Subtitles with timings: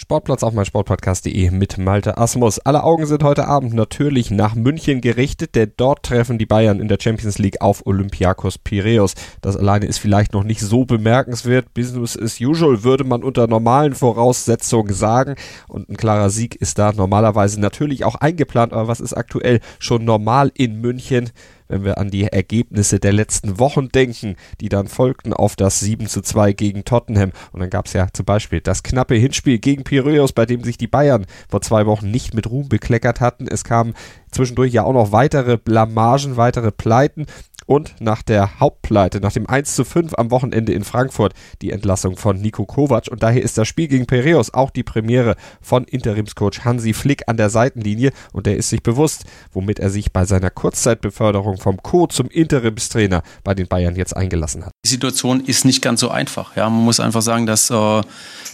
[0.00, 2.58] Sportplatz auf meinsportpodcast.de mit Malte Asmus.
[2.58, 6.88] Alle Augen sind heute Abend natürlich nach München gerichtet, denn dort treffen die Bayern in
[6.88, 9.12] der Champions League auf Olympiakos Piraeus.
[9.42, 11.74] Das alleine ist vielleicht noch nicht so bemerkenswert.
[11.74, 15.34] Business as usual würde man unter normalen Voraussetzungen sagen.
[15.68, 18.72] Und ein klarer Sieg ist da normalerweise natürlich auch eingeplant.
[18.72, 21.30] Aber was ist aktuell schon normal in München?
[21.70, 26.08] Wenn wir an die Ergebnisse der letzten Wochen denken, die dann folgten auf das 7
[26.08, 27.32] zu 2 gegen Tottenham.
[27.52, 30.76] Und dann gab es ja zum Beispiel das knappe Hinspiel gegen Piraeus, bei dem sich
[30.76, 33.46] die Bayern vor zwei Wochen nicht mit Ruhm bekleckert hatten.
[33.46, 33.94] Es kamen
[34.30, 37.26] zwischendurch ja auch noch weitere Blamagen, weitere Pleiten
[37.70, 42.16] und nach der Hauptpleite, nach dem 1 zu 5 am Wochenende in Frankfurt, die Entlassung
[42.16, 43.06] von Nico Kovac.
[43.06, 47.36] Und daher ist das Spiel gegen Piraeus auch die Premiere von Interimscoach Hansi Flick an
[47.36, 48.10] der Seitenlinie.
[48.32, 52.08] Und er ist sich bewusst, womit er sich bei seiner Kurzzeitbeförderung vom Co.
[52.08, 54.72] zum Interimstrainer bei den Bayern jetzt eingelassen hat.
[54.84, 56.56] Die Situation ist nicht ganz so einfach.
[56.56, 57.74] Ja, man muss einfach sagen, dass äh,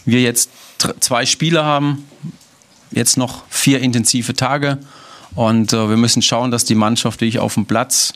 [0.04, 0.50] wir jetzt
[1.00, 2.04] zwei Spiele haben,
[2.90, 4.76] jetzt noch vier intensive Tage.
[5.34, 8.12] Und äh, wir müssen schauen, dass die Mannschaft wirklich auf dem Platz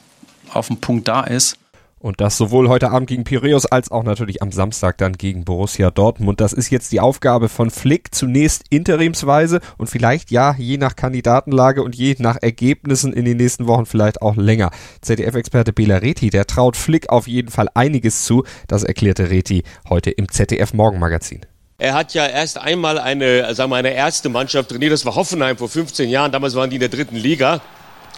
[0.54, 1.58] auf dem Punkt da ist.
[2.02, 5.90] Und das sowohl heute Abend gegen Piraeus als auch natürlich am Samstag dann gegen Borussia
[5.90, 6.40] Dortmund.
[6.40, 11.82] Das ist jetzt die Aufgabe von Flick, zunächst interimsweise und vielleicht ja, je nach Kandidatenlage
[11.82, 14.70] und je nach Ergebnissen in den nächsten Wochen vielleicht auch länger.
[15.02, 18.44] ZDF-Experte Bela Reti, der traut Flick auf jeden Fall einiges zu.
[18.66, 21.42] Das erklärte Reti heute im ZDF Morgenmagazin.
[21.76, 24.92] Er hat ja erst einmal eine, sagen wir, eine erste Mannschaft trainiert.
[24.92, 26.32] Das war Hoffenheim vor 15 Jahren.
[26.32, 27.60] Damals waren die in der dritten Liga.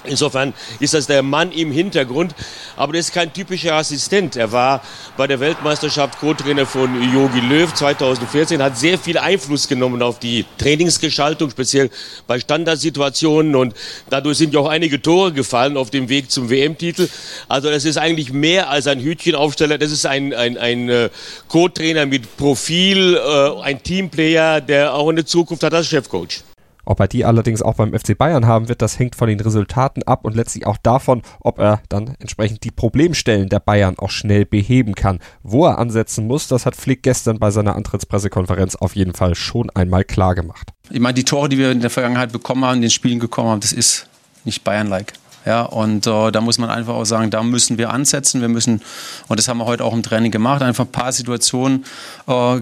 [0.05, 2.35] Insofern ist das der Mann im Hintergrund,
[2.77, 4.35] aber das ist kein typischer Assistent.
[4.35, 4.83] Er war
[5.17, 10.45] bei der Weltmeisterschaft Co-Trainer von Jogi Löw 2014, hat sehr viel Einfluss genommen auf die
[10.59, 11.89] Trainingsgestaltung, speziell
[12.27, 13.75] bei Standardsituationen und
[14.11, 17.09] dadurch sind ja auch einige Tore gefallen auf dem Weg zum WM-Titel.
[17.49, 21.11] Also das ist eigentlich mehr als ein Hütchenaufsteller, das ist ein, ein, ein äh,
[21.47, 26.43] Co-Trainer mit Profil, äh, ein Teamplayer, der auch eine Zukunft hat als Chefcoach.
[26.85, 30.03] Ob er die allerdings auch beim FC Bayern haben wird, das hängt von den Resultaten
[30.03, 34.45] ab und letztlich auch davon, ob er dann entsprechend die Problemstellen der Bayern auch schnell
[34.45, 35.21] beheben kann.
[35.43, 39.71] Wo er ansetzen muss, das hat Flick gestern bei seiner Antrittspressekonferenz auf jeden Fall schon
[39.71, 40.71] einmal klar gemacht.
[40.91, 43.49] Ich meine, die Tore, die wir in der Vergangenheit bekommen haben, in den Spielen gekommen
[43.49, 44.07] haben, das ist
[44.45, 45.13] nicht Bayern-like.
[45.45, 48.41] Ja, und äh, da muss man einfach auch sagen, da müssen wir ansetzen.
[48.41, 48.81] Wir müssen,
[49.29, 51.85] und das haben wir heute auch im Training gemacht, einfach ein paar Situationen
[52.29, 52.61] äh,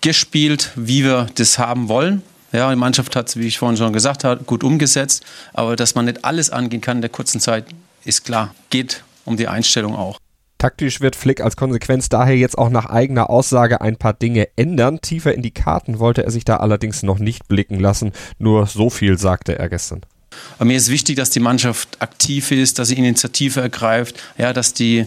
[0.00, 2.22] gespielt, wie wir das haben wollen.
[2.52, 5.24] Ja, die Mannschaft hat es, wie ich vorhin schon gesagt habe, gut umgesetzt.
[5.52, 7.64] Aber dass man nicht alles angehen kann in der kurzen Zeit,
[8.04, 8.54] ist klar.
[8.70, 10.18] Geht um die Einstellung auch.
[10.58, 15.00] Taktisch wird Flick als Konsequenz daher jetzt auch nach eigener Aussage ein paar Dinge ändern.
[15.00, 18.12] Tiefer in die Karten wollte er sich da allerdings noch nicht blicken lassen.
[18.38, 20.02] Nur so viel sagte er gestern.
[20.56, 24.72] Aber mir ist wichtig, dass die Mannschaft aktiv ist, dass sie Initiative ergreift, ja, dass
[24.72, 25.06] die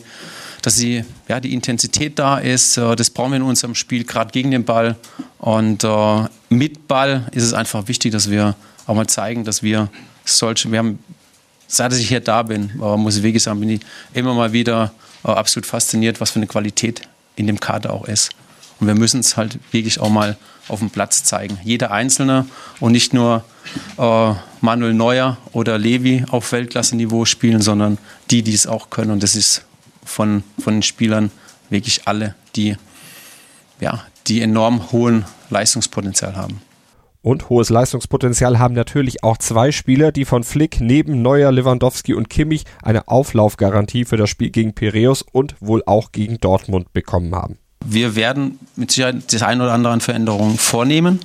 [0.66, 2.78] dass sie, ja, die Intensität da ist.
[2.78, 4.96] Äh, das brauchen wir in unserem Spiel, gerade gegen den Ball.
[5.38, 8.56] Und äh, mit Ball ist es einfach wichtig, dass wir
[8.88, 9.90] auch mal zeigen, dass wir
[10.26, 10.98] solche, wir haben,
[11.68, 13.82] seit ich hier da bin, äh, muss ich wirklich sagen, bin ich
[14.16, 14.92] immer mal wieder
[15.24, 17.02] äh, absolut fasziniert, was für eine Qualität
[17.36, 18.32] in dem Kader auch ist.
[18.80, 20.36] Und wir müssen es halt wirklich auch mal
[20.68, 21.60] auf dem Platz zeigen.
[21.64, 22.48] Jeder Einzelne
[22.80, 23.44] und nicht nur
[24.00, 28.00] äh, Manuel Neuer oder Levi auf Weltklasse-Niveau spielen, sondern
[28.32, 29.12] die, die es auch können.
[29.12, 29.64] Und das ist
[30.06, 31.32] von, von den Spielern
[31.70, 32.78] wirklich alle, die,
[33.80, 36.62] ja, die enorm hohen Leistungspotenzial haben.
[37.26, 42.30] Und hohes Leistungspotenzial haben natürlich auch zwei Spieler, die von Flick neben Neuer, Lewandowski und
[42.30, 47.58] Kimmich eine Auflaufgarantie für das Spiel gegen Piräus und wohl auch gegen Dortmund bekommen haben.
[47.84, 51.20] Wir werden mit Sicherheit das eine oder andere an Veränderungen vornehmen.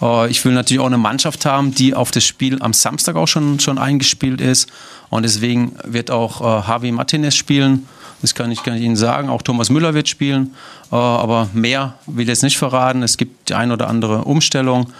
[0.00, 3.26] Äh, ich will natürlich auch eine Mannschaft haben, die auf das Spiel am Samstag auch
[3.26, 4.70] schon, schon eingespielt ist.
[5.10, 7.88] Und deswegen wird auch äh, Javi Martinez spielen.
[8.22, 9.28] Das kann ich, kann ich Ihnen sagen.
[9.28, 10.54] Auch Thomas Müller wird spielen.
[10.90, 13.02] Äh, aber mehr will ich jetzt nicht verraten.
[13.02, 14.92] Es gibt die eine oder andere Umstellung.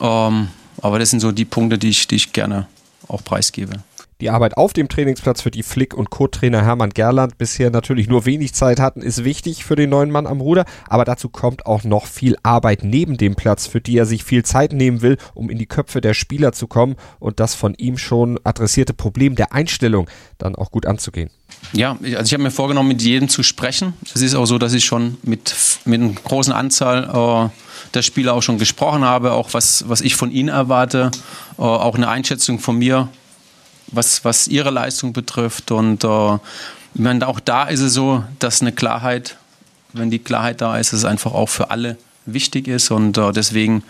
[0.00, 0.48] Ähm,
[0.82, 2.66] aber das sind so die Punkte, die ich, die ich gerne
[3.08, 3.82] auch preisgebe.
[4.22, 8.24] Die Arbeit auf dem Trainingsplatz für die Flick- und Co-Trainer Hermann Gerland bisher natürlich nur
[8.24, 11.84] wenig Zeit hatten, ist wichtig für den neuen Mann am Ruder, aber dazu kommt auch
[11.84, 15.50] noch viel Arbeit neben dem Platz, für die er sich viel Zeit nehmen will, um
[15.50, 19.52] in die Köpfe der Spieler zu kommen und das von ihm schon adressierte Problem der
[19.52, 20.08] Einstellung
[20.38, 21.28] dann auch gut anzugehen.
[21.74, 23.92] Ja, also ich habe mir vorgenommen, mit jedem zu sprechen.
[24.14, 25.54] Es ist auch so, dass ich schon mit,
[25.84, 30.16] mit einer großen Anzahl äh, der Spieler auch schon gesprochen habe, auch was, was ich
[30.16, 31.10] von ihnen erwarte,
[31.58, 33.10] äh, auch eine Einschätzung von mir,
[33.88, 35.70] was, was ihre Leistung betrifft.
[35.70, 36.38] Und äh,
[36.94, 39.36] meine, auch da ist es so, dass eine Klarheit,
[39.92, 42.90] wenn die Klarheit da ist, es einfach auch für alle wichtig ist.
[42.90, 43.82] Und äh, deswegen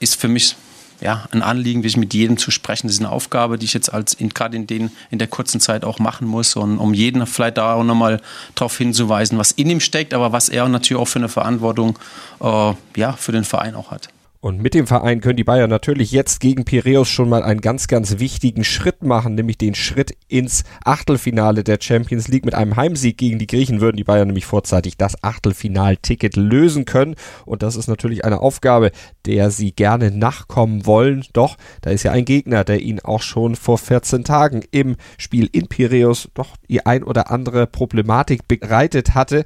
[0.00, 0.56] ist für mich
[1.02, 2.86] ja, ein Anliegen, wirklich mit jedem zu sprechen.
[2.86, 5.84] Das ist eine Aufgabe, die ich jetzt als gerade in, den, in der kurzen Zeit
[5.84, 6.54] auch machen muss.
[6.54, 8.20] Und um jeden vielleicht da auch nochmal
[8.54, 11.98] darauf hinzuweisen, was in ihm steckt, aber was er natürlich auch für eine Verantwortung
[12.40, 14.08] äh, ja, für den Verein auch hat.
[14.42, 17.86] Und mit dem Verein können die Bayern natürlich jetzt gegen Piräus schon mal einen ganz,
[17.86, 22.44] ganz wichtigen Schritt machen, nämlich den Schritt ins Achtelfinale der Champions League.
[22.44, 27.14] Mit einem Heimsieg gegen die Griechen würden die Bayern nämlich vorzeitig das Achtelfinalticket lösen können.
[27.46, 28.90] Und das ist natürlich eine Aufgabe,
[29.26, 31.24] der sie gerne nachkommen wollen.
[31.34, 35.48] Doch da ist ja ein Gegner, der ihnen auch schon vor 14 Tagen im Spiel
[35.52, 39.44] in Piräus doch die ein oder andere Problematik bereitet hatte.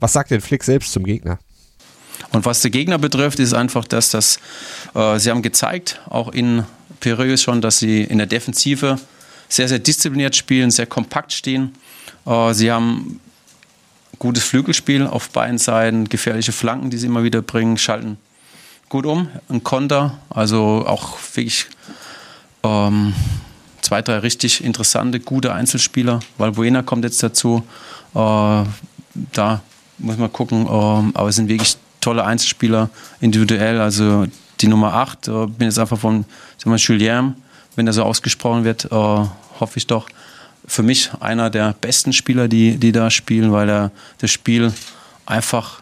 [0.00, 1.38] Was sagt denn Flick selbst zum Gegner?
[2.34, 4.38] Und was der Gegner betrifft, ist einfach das, dass
[4.94, 6.64] äh, sie haben gezeigt, auch in
[7.00, 8.98] Piraeus schon, dass sie in der Defensive
[9.48, 11.74] sehr, sehr diszipliniert spielen, sehr kompakt stehen.
[12.26, 13.20] Äh, sie haben
[14.18, 18.18] gutes Flügelspiel auf beiden Seiten, gefährliche Flanken, die sie immer wieder bringen, schalten
[18.94, 21.66] gut um, ein Konter, also auch wirklich
[22.62, 23.12] ähm,
[23.80, 26.20] zwei, drei richtig interessante, gute Einzelspieler.
[26.38, 27.64] Valbuena kommt jetzt dazu.
[28.14, 28.64] Äh,
[29.32, 29.62] da
[29.98, 32.90] muss man gucken, ähm, aber es sind wirklich tolle Einzelspieler
[33.20, 33.80] individuell.
[33.80, 34.26] Also
[34.60, 36.24] die Nummer 8, äh, bin jetzt einfach von
[36.64, 37.34] Julien,
[37.76, 40.08] wenn er so ausgesprochen wird, äh, hoffe ich doch.
[40.66, 44.72] Für mich einer der besten Spieler, die, die da spielen, weil er das Spiel
[45.26, 45.80] einfach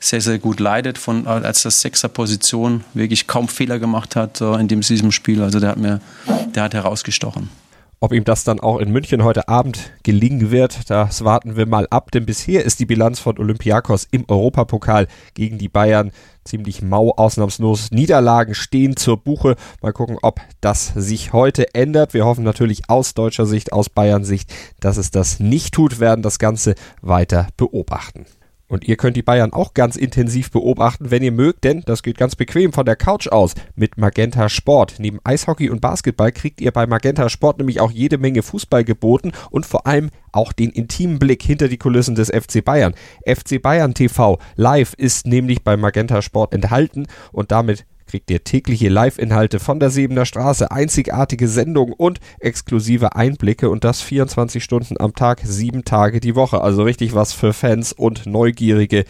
[0.00, 4.66] sehr, sehr gut leidet, von, als das Sechser-Position wirklich kaum Fehler gemacht hat äh, in
[4.66, 5.42] diesem Spiel.
[5.42, 6.00] Also der hat mir,
[6.54, 7.50] der hat herausgestochen.
[8.02, 11.86] Ob ihm das dann auch in München heute Abend gelingen wird, das warten wir mal
[11.90, 16.10] ab, denn bisher ist die Bilanz von Olympiakos im Europapokal gegen die Bayern
[16.42, 17.90] ziemlich mau, ausnahmslos.
[17.90, 19.54] Niederlagen stehen zur Buche.
[19.82, 22.14] Mal gucken, ob das sich heute ändert.
[22.14, 24.50] Wir hoffen natürlich aus deutscher Sicht, aus Bayern Sicht,
[24.80, 28.24] dass es das nicht tut, werden das Ganze weiter beobachten.
[28.70, 32.16] Und ihr könnt die Bayern auch ganz intensiv beobachten, wenn ihr mögt, denn das geht
[32.16, 34.94] ganz bequem von der Couch aus mit Magenta Sport.
[34.98, 39.32] Neben Eishockey und Basketball kriegt ihr bei Magenta Sport nämlich auch jede Menge Fußball geboten
[39.50, 42.94] und vor allem auch den intimen Blick hinter die Kulissen des FC Bayern.
[43.26, 48.88] FC Bayern TV live ist nämlich bei Magenta Sport enthalten und damit kriegt ihr tägliche
[48.88, 55.14] Live-Inhalte von der Sebener Straße, einzigartige Sendungen und exklusive Einblicke und das 24 Stunden am
[55.14, 56.60] Tag, sieben Tage die Woche.
[56.60, 59.04] Also richtig was für Fans und Neugierige,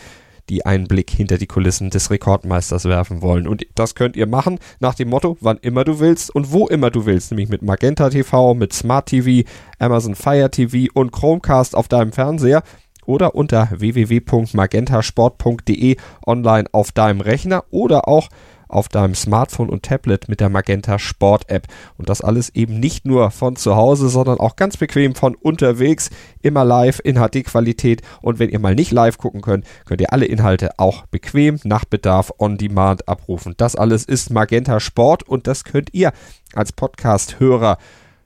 [0.50, 3.48] die einen Blick hinter die Kulissen des Rekordmeisters werfen wollen.
[3.48, 6.90] Und das könnt ihr machen nach dem Motto, wann immer du willst und wo immer
[6.90, 9.48] du willst, nämlich mit Magenta TV, mit Smart TV,
[9.78, 12.62] Amazon Fire TV und Chromecast auf deinem Fernseher
[13.06, 15.96] oder unter www.magentasport.de
[16.26, 18.28] online auf deinem Rechner oder auch
[18.70, 21.66] auf deinem Smartphone und Tablet mit der Magenta Sport App.
[21.96, 26.10] Und das alles eben nicht nur von zu Hause, sondern auch ganz bequem von unterwegs,
[26.42, 28.02] immer live in HD-Qualität.
[28.22, 31.84] Und wenn ihr mal nicht live gucken könnt, könnt ihr alle Inhalte auch bequem nach
[31.84, 33.54] Bedarf on demand abrufen.
[33.56, 36.12] Das alles ist Magenta Sport und das könnt ihr
[36.54, 37.78] als Podcast-Hörer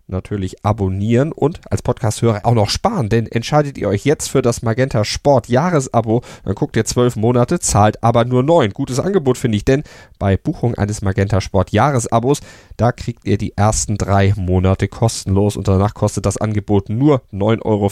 [0.07, 4.63] natürlich abonnieren und als Podcast-Hörer auch noch sparen, denn entscheidet ihr euch jetzt für das
[4.63, 8.71] Magenta Sport Jahresabo, dann guckt ihr zwölf Monate, zahlt aber nur neun.
[8.71, 9.83] Gutes Angebot finde ich, denn
[10.19, 12.41] bei Buchung eines Magenta Sport Jahresabos,
[12.77, 17.65] da kriegt ihr die ersten drei Monate kostenlos und danach kostet das Angebot nur 9,95
[17.65, 17.91] Euro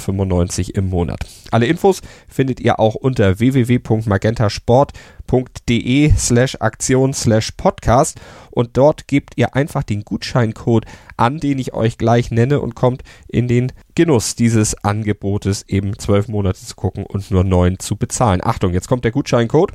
[0.75, 1.20] im Monat.
[1.50, 8.20] Alle Infos findet ihr auch unter www.magentasport.de slash Aktion slash Podcast
[8.50, 10.85] und dort gebt ihr einfach den Gutscheincode
[11.17, 16.28] an, den ich euch gleich nenne und kommt in den Genuss dieses Angebotes eben zwölf
[16.28, 18.40] Monate zu gucken und nur neun zu bezahlen.
[18.42, 19.73] Achtung, jetzt kommt der Gutscheincode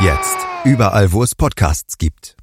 [0.00, 2.36] Jetzt überall, wo es Podcasts gibt.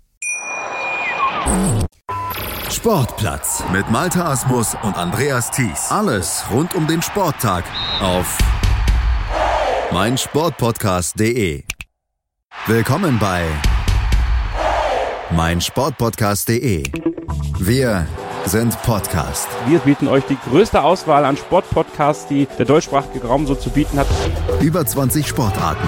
[2.72, 5.92] Sportplatz mit Malta Asmus und Andreas Thies.
[5.92, 7.64] Alles rund um den Sporttag
[8.02, 8.40] auf
[9.92, 11.64] meinsportpodcast.de.
[12.66, 13.46] Willkommen bei
[15.30, 16.92] meinsportpodcast.de.
[17.60, 18.08] Wir
[18.46, 19.48] sind Podcast.
[19.68, 23.98] Wir bieten euch die größte Auswahl an Sportpodcasts, die der deutschsprachige Raum so zu bieten
[24.00, 24.08] hat.
[24.60, 25.88] Über 20 Sportarten,